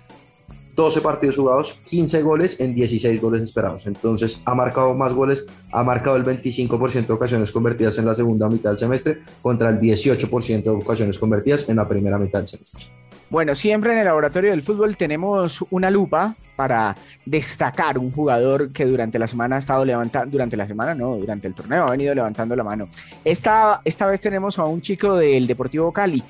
12 0.75 1.01
partidos 1.01 1.37
jugados, 1.37 1.75
15 1.85 2.23
goles 2.23 2.59
en 2.59 2.75
16 2.75 3.21
goles 3.21 3.43
esperados. 3.43 3.87
Entonces 3.87 4.43
ha 4.47 4.57
marcado 4.57 4.95
más 4.95 5.13
goles, 5.13 5.47
ha 5.71 5.85
marcado 5.85 6.17
el 6.17 6.25
25% 6.25 7.07
de 7.07 7.13
ocasiones 7.13 7.53
convertidas 7.53 7.99
en 7.99 8.07
la 8.07 8.17
segunda 8.17 8.49
mitad 8.49 8.71
del 8.71 8.79
semestre 8.79 9.21
contra 9.41 9.69
el 9.69 9.79
18% 9.79 10.63
de 10.63 10.71
ocasiones 10.71 11.19
convertidas 11.21 11.69
en 11.69 11.77
la 11.77 11.89
primera 11.89 12.19
mitad 12.19 12.41
del 12.41 12.49
semestre. 12.49 13.04
Bueno, 13.35 13.57
siempre 13.57 13.93
en 13.93 13.99
el 13.99 14.05
laboratorio 14.05 14.53
del 14.53 14.63
fútbol 14.63 14.97
tenemos 14.97 15.65
una 15.71 15.91
lupa 15.91 16.37
para 16.55 16.97
destacar 17.27 17.99
un 17.99 18.13
jugador 18.13 18.71
que 18.71 18.85
durante 18.85 19.19
la 19.19 19.27
semana 19.27 19.57
ha 19.57 19.59
estado 19.59 19.85
levantando, 19.85 20.31
durante 20.31 20.57
la 20.57 20.69
semana 20.69 20.95
no, 20.95 21.17
durante 21.17 21.49
el 21.49 21.55
torneo 21.55 21.83
ha 21.83 21.91
venido 21.91 22.15
levantando 22.15 22.55
la 22.55 22.63
mano. 22.63 22.89
Esta, 23.25 23.81
esta 23.85 24.07
vez 24.07 24.21
tenemos 24.21 24.57
a 24.61 24.65
un 24.67 24.81
chico 24.81 25.17
del 25.17 25.49
Deportivo 25.49 25.91
Cali. 25.91 26.23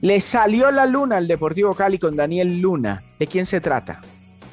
Le 0.00 0.18
salió 0.18 0.70
la 0.70 0.86
luna 0.86 1.18
al 1.18 1.28
Deportivo 1.28 1.74
Cali 1.74 1.98
con 1.98 2.16
Daniel 2.16 2.58
Luna. 2.58 3.04
¿De 3.18 3.26
quién 3.26 3.44
se 3.44 3.60
trata? 3.60 4.00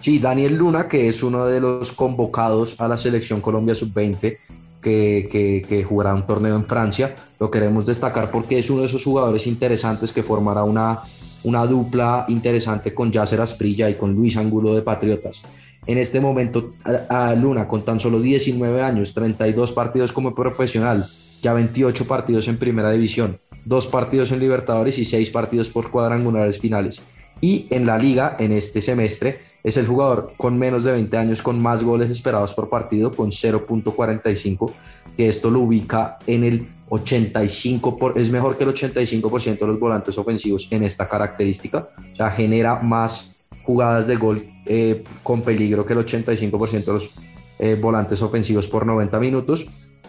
Sí, 0.01 0.19
Daniel 0.19 0.57
Luna, 0.57 0.89
que 0.89 1.07
es 1.07 1.23
uno 1.23 1.45
de 1.45 1.61
los 1.61 1.93
convocados 1.93 2.81
a 2.81 2.89
la 2.89 2.97
selección 2.97 3.39
Colombia 3.39 3.75
Sub-20, 3.75 4.39
que, 4.81 5.29
que, 5.31 5.65
que, 5.65 5.83
jugará 5.85 6.13
un 6.13 6.27
torneo 6.27 6.57
en 6.57 6.65
Francia. 6.65 7.15
Lo 7.39 7.49
queremos 7.49 7.85
destacar 7.85 8.29
porque 8.29 8.59
es 8.59 8.69
uno 8.69 8.81
de 8.81 8.87
esos 8.87 9.05
jugadores 9.05 9.47
interesantes 9.47 10.11
que 10.11 10.21
formará 10.21 10.65
una 10.65 10.99
una 11.43 11.65
dupla 11.65 12.25
interesante 12.27 12.93
con 12.93 13.11
Yasser 13.11 13.41
Asprilla 13.41 13.89
y 13.89 13.95
con 13.95 14.13
Luis 14.13 14.37
Angulo 14.37 14.73
de 14.75 14.81
Patriotas. 14.81 15.43
En 15.85 15.97
este 15.97 16.21
momento, 16.21 16.73
a, 17.09 17.35
Luna, 17.35 17.67
con 17.67 17.83
tan 17.83 17.99
solo 17.99 18.21
19 18.21 18.81
años, 18.81 19.13
32 19.13 19.73
partidos 19.73 20.13
como 20.13 20.33
profesional, 20.33 21.05
ya 21.41 21.53
28 21.53 22.07
partidos 22.07 22.47
en 22.47 22.57
Primera 22.57 22.91
División, 22.91 23.37
dos 23.65 23.87
partidos 23.87 24.31
en 24.31 24.39
Libertadores 24.39 24.97
y 24.97 25.05
seis 25.05 25.29
partidos 25.29 25.69
por 25.69 25.91
cuadrangulares 25.91 26.59
finales. 26.59 27.03
Y 27.41 27.67
en 27.69 27.85
la 27.85 27.97
liga, 27.97 28.37
en 28.39 28.53
este 28.53 28.79
semestre, 28.79 29.41
es 29.63 29.75
el 29.75 29.85
jugador 29.85 30.33
con 30.37 30.57
menos 30.57 30.85
de 30.85 30.93
20 30.93 31.17
años 31.17 31.41
con 31.41 31.61
más 31.61 31.83
goles 31.83 32.09
esperados 32.09 32.53
por 32.53 32.69
partido, 32.69 33.11
con 33.11 33.31
0.45, 33.31 34.71
que 35.15 35.29
esto 35.29 35.49
lo 35.49 35.59
ubica 35.61 36.17
en 36.27 36.43
el 36.43 36.67
85 36.89 37.97
por, 37.97 38.17
es 38.17 38.29
mejor 38.29 38.57
que 38.57 38.63
el 38.63 38.73
85% 38.73 39.59
de 39.59 39.67
los 39.67 39.79
volantes 39.79 40.17
ofensivos 40.17 40.67
en 40.71 40.83
esta 40.83 41.07
característica, 41.07 41.89
o 42.13 42.15
sea, 42.15 42.29
genera 42.31 42.81
más 42.81 43.37
jugadas 43.63 44.07
de 44.07 44.15
gol 44.15 44.45
eh, 44.65 45.03
con 45.23 45.41
peligro 45.41 45.85
que 45.85 45.93
el 45.93 45.99
85% 45.99 46.83
de 46.85 46.93
los 46.93 47.11
eh, 47.59 47.77
volantes 47.79 48.21
ofensivos 48.21 48.67
por 48.67 48.85
90 48.85 49.19
minutos. 49.19 49.67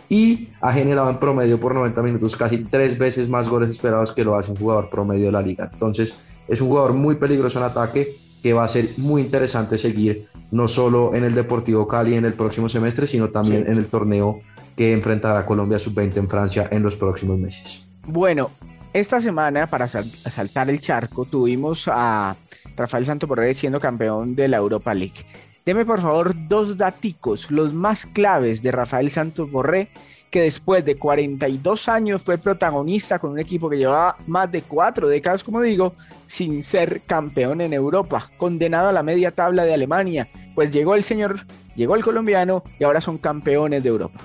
Y 0.08 0.50
ha 0.60 0.72
generado 0.72 1.08
en 1.08 1.16
promedio 1.16 1.58
por 1.58 1.74
90 1.74 2.02
minutos 2.02 2.36
casi 2.36 2.58
tres 2.58 2.98
veces 2.98 3.28
más 3.28 3.48
goles 3.48 3.70
esperados 3.70 4.12
que 4.12 4.22
lo 4.22 4.36
hace 4.36 4.50
un 4.50 4.56
jugador 4.56 4.90
promedio 4.90 5.26
de 5.26 5.32
la 5.32 5.40
liga. 5.40 5.70
Entonces, 5.72 6.14
es 6.46 6.60
un 6.60 6.68
jugador 6.68 6.92
muy 6.92 7.14
peligroso 7.14 7.58
en 7.58 7.64
ataque 7.64 8.14
que 8.42 8.52
va 8.52 8.64
a 8.64 8.68
ser 8.68 8.90
muy 8.98 9.22
interesante 9.22 9.78
seguir 9.78 10.28
no 10.50 10.68
solo 10.68 11.14
en 11.14 11.24
el 11.24 11.34
Deportivo 11.34 11.88
Cali 11.88 12.14
en 12.14 12.26
el 12.26 12.34
próximo 12.34 12.68
semestre, 12.68 13.06
sino 13.06 13.30
también 13.30 13.66
en 13.66 13.78
el 13.78 13.86
torneo 13.86 14.40
que 14.76 14.92
enfrentará 14.92 15.46
Colombia 15.46 15.78
sub-20 15.78 16.16
en 16.16 16.28
Francia 16.28 16.68
en 16.70 16.82
los 16.82 16.96
próximos 16.96 17.38
meses. 17.38 17.86
Bueno, 18.06 18.50
esta 18.92 19.20
semana, 19.20 19.68
para 19.68 19.88
saltar 19.88 20.70
el 20.70 20.80
charco, 20.80 21.24
tuvimos 21.24 21.88
a 21.88 22.36
Rafael 22.76 23.04
Santoborré 23.04 23.52
siendo 23.54 23.80
campeón 23.80 24.36
de 24.36 24.48
la 24.48 24.58
Europa 24.58 24.94
League. 24.94 25.26
Deme 25.66 25.84
por 25.84 26.00
favor 26.00 26.34
dos 26.48 26.76
daticos, 26.76 27.50
los 27.50 27.72
más 27.72 28.06
claves 28.06 28.62
de 28.62 28.70
Rafael 28.70 29.10
Santos 29.10 29.50
Borré, 29.50 29.88
que 30.30 30.42
después 30.42 30.84
de 30.84 30.96
42 30.96 31.88
años 31.88 32.22
fue 32.22 32.38
protagonista 32.38 33.18
con 33.18 33.30
un 33.30 33.38
equipo 33.38 33.70
que 33.70 33.78
llevaba 33.78 34.16
más 34.26 34.52
de 34.52 34.62
cuatro 34.62 35.08
décadas, 35.08 35.42
como 35.42 35.60
digo, 35.60 35.94
sin 36.26 36.62
ser 36.62 37.00
campeón 37.02 37.62
en 37.62 37.72
Europa, 37.72 38.30
condenado 38.36 38.88
a 38.88 38.92
la 38.92 39.02
media 39.02 39.30
tabla 39.30 39.64
de 39.64 39.72
Alemania, 39.72 40.28
pues 40.54 40.70
llegó 40.70 40.94
el 40.96 41.02
señor, 41.02 41.46
llegó 41.74 41.96
el 41.96 42.04
colombiano 42.04 42.62
y 42.78 42.84
ahora 42.84 43.00
son 43.00 43.16
campeones 43.16 43.82
de 43.82 43.88
Europa 43.88 44.20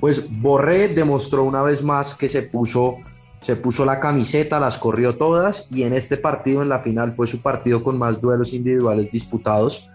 pues 0.00 0.28
Borré 0.40 0.88
demostró 0.88 1.44
una 1.44 1.62
vez 1.62 1.82
más 1.82 2.14
que 2.14 2.28
se 2.28 2.42
puso, 2.42 2.96
se 3.40 3.56
puso 3.56 3.84
la 3.84 4.00
camiseta, 4.00 4.60
las 4.60 4.78
corrió 4.78 5.16
todas 5.16 5.68
y 5.70 5.84
en 5.84 5.92
este 5.92 6.16
partido, 6.16 6.62
en 6.62 6.68
la 6.68 6.78
final, 6.78 7.12
fue 7.12 7.26
su 7.26 7.40
partido 7.40 7.82
con 7.82 7.98
más 7.98 8.20
duelos 8.20 8.52
individuales 8.52 9.10
disputados. 9.10 9.88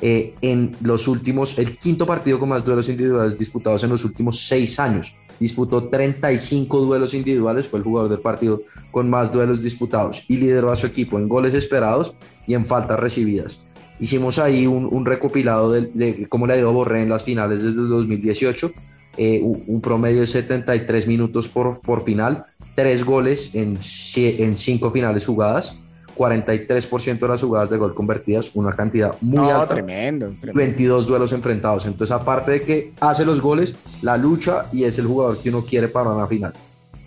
Eh, 0.00 0.34
en 0.42 0.76
los 0.80 1.08
últimos, 1.08 1.58
el 1.58 1.76
quinto 1.76 2.06
partido 2.06 2.38
con 2.38 2.48
más 2.48 2.64
duelos 2.64 2.88
individuales 2.88 3.36
disputados 3.36 3.82
en 3.82 3.90
los 3.90 4.04
últimos 4.04 4.46
seis 4.46 4.78
años. 4.78 5.16
Disputó 5.40 5.88
35 5.88 6.80
duelos 6.80 7.14
individuales, 7.14 7.66
fue 7.66 7.80
el 7.80 7.84
jugador 7.84 8.08
del 8.08 8.20
partido 8.20 8.62
con 8.92 9.10
más 9.10 9.32
duelos 9.32 9.62
disputados 9.62 10.24
y 10.28 10.36
lideró 10.36 10.70
a 10.70 10.76
su 10.76 10.86
equipo 10.86 11.18
en 11.18 11.28
goles 11.28 11.54
esperados 11.54 12.14
y 12.46 12.54
en 12.54 12.64
faltas 12.64 12.98
recibidas. 12.98 13.62
Hicimos 14.00 14.38
ahí 14.38 14.66
un, 14.68 15.04
recopilado 15.04 15.72
de, 15.72 15.82
de, 15.92 16.28
cómo 16.28 16.46
le 16.46 16.56
dio 16.56 16.72
Borré 16.72 17.02
en 17.02 17.08
las 17.08 17.24
finales 17.24 17.64
desde 17.64 17.80
el 17.80 17.88
2018 17.88 18.72
eh, 19.18 19.42
un 19.42 19.80
promedio 19.80 20.20
de 20.20 20.26
73 20.26 21.06
minutos 21.06 21.48
por, 21.48 21.80
por 21.80 22.02
final, 22.02 22.46
tres 22.74 23.04
goles 23.04 23.54
en, 23.54 23.78
en 24.16 24.56
cinco 24.56 24.90
finales 24.90 25.26
jugadas. 25.26 25.78
43% 26.16 27.18
de 27.18 27.28
las 27.28 27.40
jugadas 27.40 27.70
de 27.70 27.76
gol 27.76 27.94
convertidas, 27.94 28.50
una 28.54 28.72
cantidad 28.72 29.14
muy 29.20 29.48
alta. 29.48 29.74
Tremendo, 29.74 30.34
22 30.42 31.06
duelos 31.06 31.32
enfrentados. 31.32 31.86
Entonces, 31.86 32.14
aparte 32.14 32.50
de 32.50 32.62
que 32.62 32.92
hace 33.00 33.24
los 33.24 33.40
goles, 33.40 33.76
la 34.02 34.16
lucha 34.16 34.66
y 34.72 34.82
es 34.82 34.98
el 34.98 35.06
jugador 35.06 35.38
que 35.38 35.50
uno 35.50 35.64
quiere 35.64 35.86
para 35.86 36.10
una 36.10 36.26
final. 36.26 36.52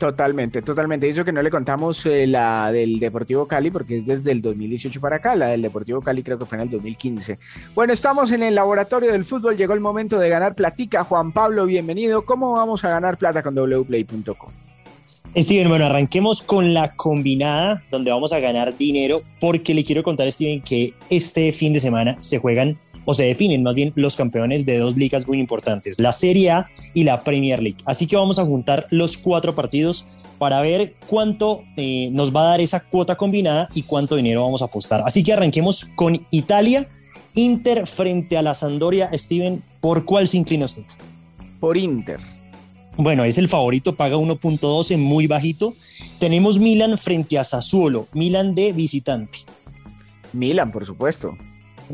Totalmente, 0.01 0.63
totalmente. 0.63 1.08
Eso 1.08 1.24
que 1.24 1.31
no 1.31 1.43
le 1.43 1.51
contamos 1.51 2.03
eh, 2.08 2.25
la 2.25 2.72
del 2.72 3.00
Deportivo 3.00 3.48
Cali, 3.48 3.70
porque 3.70 3.98
es 3.98 4.08
desde 4.08 4.31
el 4.31 4.41
2018 4.41 5.00
para 5.00 5.17
acá. 5.17 5.36
La 5.36 5.50
del 5.50 5.62
Deportivo 5.62 6.01
Cali 6.01 6.24
creo 6.24 6.39
que 6.39 6.46
fue 6.46 6.58
en 6.58 6.63
el 6.63 6.72
2015. 6.72 7.38
Bueno, 7.75 7.93
estamos 7.93 8.31
en 8.31 8.41
el 8.41 8.55
laboratorio 8.55 9.12
del 9.12 9.25
fútbol. 9.25 9.55
Llegó 9.58 9.75
el 9.75 9.79
momento 9.79 10.17
de 10.17 10.27
ganar 10.27 10.55
platica. 10.55 11.03
Juan 11.03 11.31
Pablo, 11.31 11.67
bienvenido. 11.67 12.25
¿Cómo 12.25 12.53
vamos 12.53 12.84
a 12.84 12.89
ganar 12.89 13.20
plata 13.20 13.43
con 13.43 13.53
wplay.com? 13.53 14.50
Steven, 15.38 15.70
bueno, 15.70 15.86
arranquemos 15.86 16.41
con 16.41 16.74
la 16.74 16.96
combinada, 16.96 17.84
donde 17.91 18.10
vamos 18.10 18.34
a 18.34 18.39
ganar 18.39 18.75
dinero, 18.75 19.22
porque 19.39 19.75
le 19.75 19.84
quiero 19.84 20.01
contar, 20.01 20.31
Steven, 20.31 20.63
que 20.63 20.96
este 21.12 21.53
fin 21.53 21.74
de 21.74 21.79
semana 21.79 22.17
se 22.20 22.39
juegan 22.39 22.79
o 23.05 23.13
se 23.13 23.24
definen 23.24 23.63
más 23.63 23.75
bien 23.75 23.91
los 23.96 24.15
campeones 24.15 24.65
de 24.65 24.77
dos 24.77 24.96
ligas 24.96 25.27
muy 25.27 25.39
importantes, 25.39 26.00
la 26.00 26.12
Serie 26.12 26.51
A 26.51 26.67
y 26.93 27.03
la 27.03 27.24
Premier 27.24 27.62
League. 27.62 27.79
Así 27.86 28.08
que 28.08 28.15
vamos 28.15 28.39
a 28.39 28.46
juntar 28.46 28.86
los 28.91 29.17
cuatro 29.17 29.55
partidos 29.55 30.08
para 30.38 30.62
ver 30.62 30.96
cuánto 31.05 31.63
eh, 31.77 32.10
nos 32.13 32.36
va 32.36 32.41
a 32.41 32.46
dar 32.46 32.62
esa 32.62 32.79
cuota 32.79 33.15
combinada 33.15 33.70
y 33.75 33.84
cuánto 33.84 34.15
dinero 34.15 34.41
vamos 34.41 34.62
a 34.63 34.65
apostar. 34.65 35.03
Así 35.05 35.24
que 35.24 35.34
arranquemos 35.34 35.91
con 35.96 36.25
Italia, 36.31 36.88
Inter 37.36 37.86
frente 37.86 38.38
a 38.38 38.41
la 38.41 38.55
Sandoria. 38.55 39.10
Steven, 39.13 39.63
¿por 39.79 40.03
cuál 40.03 40.27
se 40.27 40.38
inclina 40.38 40.65
usted? 40.65 40.86
Por 41.60 41.77
Inter. 41.77 42.20
Bueno, 42.98 43.24
es 43.24 43.38
el 43.38 43.48
favorito, 43.48 43.96
paga 43.96 44.17
1.12, 44.17 44.98
muy 44.98 45.27
bajito. 45.27 45.75
Tenemos 46.20 46.60
Milan 46.60 46.98
frente 46.98 47.38
a 47.38 47.43
Sassuolo, 47.43 48.08
Milan 48.13 48.53
de 48.55 48.74
visitante. 48.74 49.39
Milan, 50.34 50.72
por 50.72 50.86
supuesto. 50.86 51.38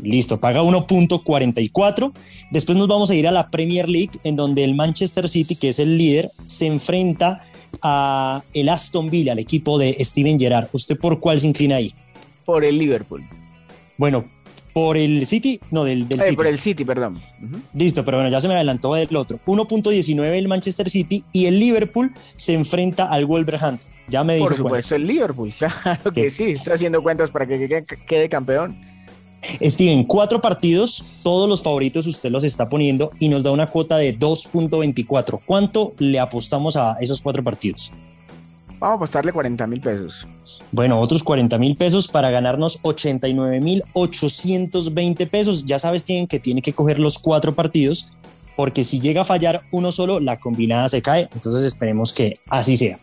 Listo, 0.02 0.40
paga 0.40 0.62
1.44. 0.62 2.12
Después 2.50 2.78
nos 2.78 2.88
vamos 2.88 3.10
a 3.10 3.14
ir 3.14 3.28
a 3.28 3.30
la 3.30 3.50
Premier 3.50 3.88
League, 3.88 4.10
en 4.24 4.36
donde 4.36 4.64
el 4.64 4.74
Manchester 4.74 5.28
City, 5.28 5.56
que 5.56 5.70
es 5.70 5.78
el 5.78 5.98
líder, 5.98 6.32
se 6.46 6.66
enfrenta 6.66 7.44
a 7.82 8.42
el 8.54 8.68
Aston 8.68 9.10
Villa, 9.10 9.32
al 9.32 9.38
equipo 9.38 9.78
de 9.78 9.92
Steven 10.04 10.38
Gerrard. 10.38 10.68
¿Usted 10.72 10.98
por 10.98 11.20
cuál 11.20 11.40
se 11.40 11.46
inclina 11.46 11.76
ahí? 11.76 11.94
Por 12.44 12.64
el 12.64 12.78
Liverpool. 12.78 13.24
Bueno, 13.96 14.24
por 14.72 14.96
el 14.96 15.26
City, 15.26 15.60
no, 15.72 15.84
del, 15.84 16.08
del 16.08 16.20
eh, 16.20 16.24
City. 16.24 16.36
Por 16.36 16.46
el 16.46 16.58
City, 16.58 16.84
perdón. 16.84 17.20
Listo, 17.74 18.04
pero 18.04 18.18
bueno, 18.18 18.30
ya 18.30 18.40
se 18.40 18.48
me 18.48 18.54
adelantó 18.54 18.94
del 18.94 19.14
otro. 19.16 19.40
1.19 19.44 20.24
el 20.34 20.48
Manchester 20.48 20.88
City 20.88 21.24
y 21.32 21.46
el 21.46 21.58
Liverpool 21.58 22.12
se 22.36 22.54
enfrenta 22.54 23.04
al 23.06 23.26
Wolverhampton. 23.26 23.90
Ya 24.08 24.24
me 24.24 24.36
dijo 24.36 24.46
Por 24.46 24.56
supuesto, 24.56 24.94
el 24.94 25.06
Liverpool, 25.06 25.52
claro 25.82 26.12
que 26.12 26.30
sí, 26.30 26.44
está 26.44 26.74
haciendo 26.74 27.02
cuentas 27.02 27.30
para 27.30 27.46
que 27.46 27.84
quede 28.06 28.28
campeón. 28.28 28.87
Steven, 29.62 30.04
cuatro 30.04 30.40
partidos, 30.40 31.04
todos 31.22 31.48
los 31.48 31.62
favoritos 31.62 32.06
usted 32.06 32.30
los 32.30 32.44
está 32.44 32.68
poniendo 32.68 33.12
y 33.18 33.28
nos 33.28 33.42
da 33.42 33.50
una 33.50 33.66
cuota 33.66 33.96
de 33.96 34.18
2.24. 34.18 35.40
¿Cuánto 35.44 35.94
le 35.98 36.18
apostamos 36.18 36.76
a 36.76 36.96
esos 37.00 37.22
cuatro 37.22 37.42
partidos? 37.42 37.92
Vamos 38.78 38.94
a 38.94 38.96
apostarle 38.96 39.32
40 39.32 39.66
mil 39.66 39.80
pesos. 39.80 40.26
Bueno, 40.70 41.00
otros 41.00 41.22
40 41.22 41.58
mil 41.58 41.76
pesos 41.76 42.08
para 42.08 42.30
ganarnos 42.30 42.78
89 42.82 43.60
mil 43.60 43.82
820 43.92 45.26
pesos. 45.26 45.66
Ya 45.66 45.78
sabes, 45.78 46.04
tienen 46.04 46.26
que 46.26 46.38
tiene 46.38 46.62
que 46.62 46.72
coger 46.72 46.98
los 46.98 47.18
cuatro 47.18 47.54
partidos 47.54 48.10
porque 48.58 48.82
si 48.82 48.98
llega 48.98 49.20
a 49.20 49.24
fallar 49.24 49.62
uno 49.70 49.92
solo, 49.92 50.18
la 50.18 50.40
combinada 50.40 50.88
se 50.88 51.00
cae. 51.00 51.28
Entonces 51.32 51.62
esperemos 51.62 52.12
que 52.12 52.40
así 52.48 52.76
sea. 52.76 52.98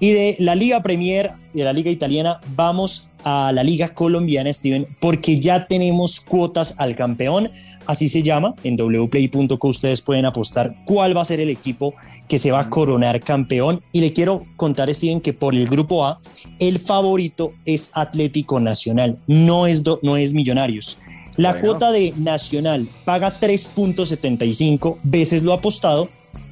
Y 0.00 0.10
de 0.10 0.36
la 0.38 0.54
Liga 0.54 0.82
Premier, 0.82 1.32
de 1.52 1.64
la 1.64 1.72
Liga 1.72 1.90
Italiana, 1.90 2.40
vamos 2.54 3.08
a 3.24 3.50
la 3.52 3.64
Liga 3.64 3.94
Colombiana, 3.94 4.52
Steven, 4.52 4.86
porque 5.00 5.40
ya 5.40 5.66
tenemos 5.66 6.20
cuotas 6.20 6.74
al 6.78 6.94
campeón. 6.94 7.50
Así 7.86 8.08
se 8.08 8.22
llama. 8.22 8.54
En 8.64 8.76
wplay.co 8.76 9.68
ustedes 9.68 10.02
pueden 10.02 10.26
apostar 10.26 10.76
cuál 10.84 11.16
va 11.16 11.22
a 11.22 11.24
ser 11.24 11.40
el 11.40 11.50
equipo 11.50 11.94
que 12.28 12.38
se 12.38 12.52
va 12.52 12.60
a 12.60 12.70
coronar 12.70 13.20
campeón. 13.20 13.82
Y 13.92 14.00
le 14.00 14.12
quiero 14.12 14.44
contar, 14.56 14.92
Steven, 14.94 15.20
que 15.20 15.32
por 15.32 15.54
el 15.54 15.68
grupo 15.68 16.04
A, 16.04 16.20
el 16.60 16.78
favorito 16.78 17.54
es 17.64 17.90
Atlético 17.94 18.60
Nacional, 18.60 19.18
no 19.26 19.66
es, 19.66 19.82
no 20.02 20.16
es 20.16 20.32
Millonarios. 20.32 20.98
La 21.36 21.60
cuota 21.60 21.92
de 21.92 22.12
Nacional 22.16 22.88
paga 23.04 23.32
3.75 23.32 24.98
veces 25.04 25.44
lo 25.44 25.52
apostado 25.52 26.08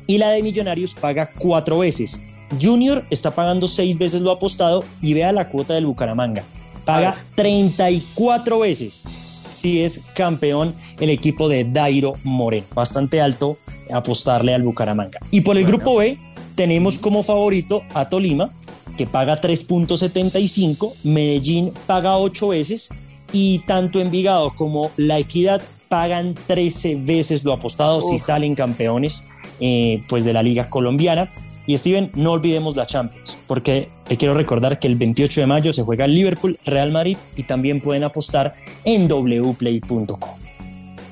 y 0.07 0.19
la 0.19 0.31
de 0.31 0.43
Millonarios 0.43 0.95
paga 0.95 1.31
cuatro 1.37 1.79
veces. 1.79 2.23
Junior 2.61 3.05
está 3.11 3.35
pagando 3.35 3.69
seis 3.69 3.99
veces 3.99 4.21
lo 4.21 4.31
apostado 4.31 4.85
y 5.01 5.15
vea 5.15 5.33
la 5.33 5.49
cuota 5.49 5.75
del 5.75 5.87
Bucaramanga. 5.87 6.45
Paga 6.85 7.17
34 7.35 8.61
veces 8.61 9.05
si 9.49 9.83
es 9.83 10.03
campeón 10.15 10.75
el 11.01 11.11
equipo 11.11 11.49
de 11.49 11.65
Dairo 11.65 12.15
Moreno. 12.23 12.67
Bastante 12.75 13.21
alto 13.21 13.59
apostarle 13.91 14.55
al 14.55 14.63
Bucaramanga. 14.63 15.19
Y 15.31 15.41
por 15.41 15.57
el 15.57 15.65
grupo 15.65 15.97
B 15.97 16.19
tenemos 16.55 16.99
como 16.99 17.23
favorito 17.23 17.83
a 17.95 18.09
Tolima, 18.09 18.51
que 18.97 19.07
paga 19.07 19.41
3.75, 19.41 20.95
Medellín 21.05 21.73
paga 21.87 22.17
8 22.17 22.49
veces 22.49 22.89
y 23.33 23.61
tanto 23.61 24.01
Envigado 24.01 24.55
como 24.55 24.91
La 24.97 25.19
Equidad 25.19 25.63
pagan 25.89 26.35
13 26.47 26.97
veces 26.97 27.45
lo 27.45 27.53
apostado 27.53 28.01
si 28.01 28.19
salen 28.19 28.55
campeones 28.55 29.27
eh, 29.61 30.03
pues 30.09 30.25
de 30.25 30.33
la 30.33 30.43
liga 30.43 30.69
colombiana. 30.69 31.31
Y 31.67 31.77
Steven, 31.77 32.11
no 32.15 32.33
olvidemos 32.33 32.77
la 32.77 32.87
Champions, 32.87 33.37
porque 33.47 33.89
le 34.09 34.17
quiero 34.17 34.35
recordar 34.35 34.79
que 34.79 34.87
el 34.87 34.95
28 34.95 35.41
de 35.41 35.47
mayo 35.47 35.73
se 35.73 35.83
juega 35.83 36.05
el 36.05 36.15
Liverpool, 36.15 36.59
Real 36.65 36.93
Madrid 36.93 37.17
y 37.35 37.43
también 37.43 37.81
pueden 37.81 38.05
apostar 38.05 38.55
en 38.85 39.09
wplay.com. 39.09 40.31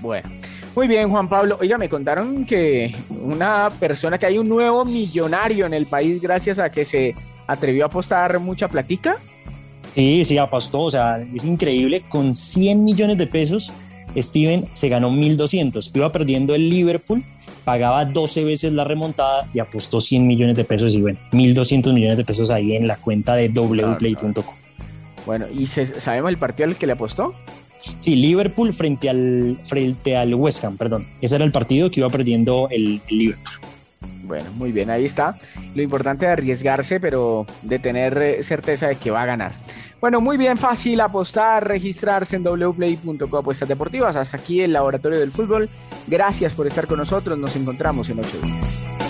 Bueno, 0.01 0.29
muy 0.77 0.87
bien, 0.87 1.09
Juan 1.09 1.29
Pablo. 1.29 1.59
Oiga, 1.61 1.77
me 1.77 1.89
contaron 1.89 2.45
que 2.45 2.95
una 3.23 3.71
persona, 3.81 4.19
que 4.19 4.27
hay 4.27 4.39
un 4.39 4.49
nuevo 4.49 4.85
millonario 4.85 5.67
en 5.67 5.75
el 5.75 5.87
país 5.87 6.21
gracias 6.21 6.59
a 6.59 6.71
que 6.71 6.85
se 6.85 7.15
atrevió 7.47 7.85
a 7.85 7.87
apostar 7.87 8.39
mucha 8.39 8.69
platica. 8.69 9.17
Sí, 9.95 10.25
sí, 10.25 10.39
apostó, 10.39 10.83
o 10.83 10.91
sea, 10.91 11.25
es 11.35 11.45
increíble. 11.45 12.05
Con 12.09 12.35
100 12.35 12.83
millones 12.83 13.19
de 13.19 13.27
pesos, 13.27 13.73
Steven 14.17 14.67
se 14.73 14.89
ganó 14.89 15.11
1.200. 15.11 15.91
Iba 15.95 16.13
perdiendo 16.13 16.55
el 16.55 16.69
Liverpool 16.69 17.25
pagaba 17.65 18.05
12 18.05 18.45
veces 18.45 18.73
la 18.73 18.85
remontada 18.85 19.47
y 19.53 19.59
apostó 19.59 20.01
100 20.01 20.27
millones 20.27 20.57
de 20.57 20.65
pesos 20.65 20.95
y 20.95 21.01
bueno, 21.01 21.19
1.200 21.33 21.93
millones 21.93 22.17
de 22.17 22.25
pesos 22.25 22.51
ahí 22.51 22.77
en 22.77 22.87
la 22.87 22.97
cuenta 22.97 23.35
de 23.35 23.49
wplay.com. 23.49 24.45
Bueno, 25.27 25.47
¿y 25.53 25.67
sabemos 25.67 26.31
el 26.31 26.37
partido 26.37 26.69
al 26.69 26.77
que 26.77 26.87
le 26.87 26.93
apostó? 26.93 27.35
Sí, 27.99 28.17
Liverpool 28.17 28.73
frente 28.73 29.11
al, 29.11 29.59
frente 29.65 30.17
al 30.17 30.35
West 30.35 30.65
Ham, 30.65 30.77
perdón. 30.77 31.07
Ese 31.21 31.37
era 31.37 31.45
el 31.45 31.53
partido 31.53 31.91
que 31.91 32.01
iba 32.01 32.09
perdiendo 32.09 32.69
el, 32.71 33.01
el 33.09 33.19
Liverpool. 33.19 33.55
Bueno, 34.23 34.51
muy 34.57 34.73
bien, 34.73 34.91
ahí 34.91 35.05
está. 35.05 35.37
Lo 35.75 35.83
importante 35.83 36.25
es 36.27 36.33
arriesgarse, 36.33 36.99
pero 36.99 37.47
de 37.63 37.79
tener 37.79 38.17
eh, 38.19 38.43
certeza 38.43 38.89
de 38.89 38.97
que 38.97 39.11
va 39.11 39.23
a 39.23 39.27
ganar. 39.27 39.53
Bueno, 40.05 40.21
muy 40.21 40.37
bien, 40.37 40.59
fácil 40.59 41.01
apostar, 41.01 41.67
registrarse 41.67 42.37
en 42.37 42.45
wplay.co 42.45 43.39
apuestas 43.39 43.67
deportivas. 43.67 44.15
Hasta 44.17 44.37
aquí 44.37 44.61
el 44.61 44.75
laboratorio 44.75 45.19
del 45.19 45.33
fútbol. 45.33 45.71
Gracias 46.07 46.53
por 46.53 46.67
estar 46.67 46.87
con 46.87 46.99
nosotros. 46.99 47.39
Nos 47.39 47.57
encontramos 47.57 48.11
en 48.11 48.19
ocho 48.19 48.39
días. 48.43 49.04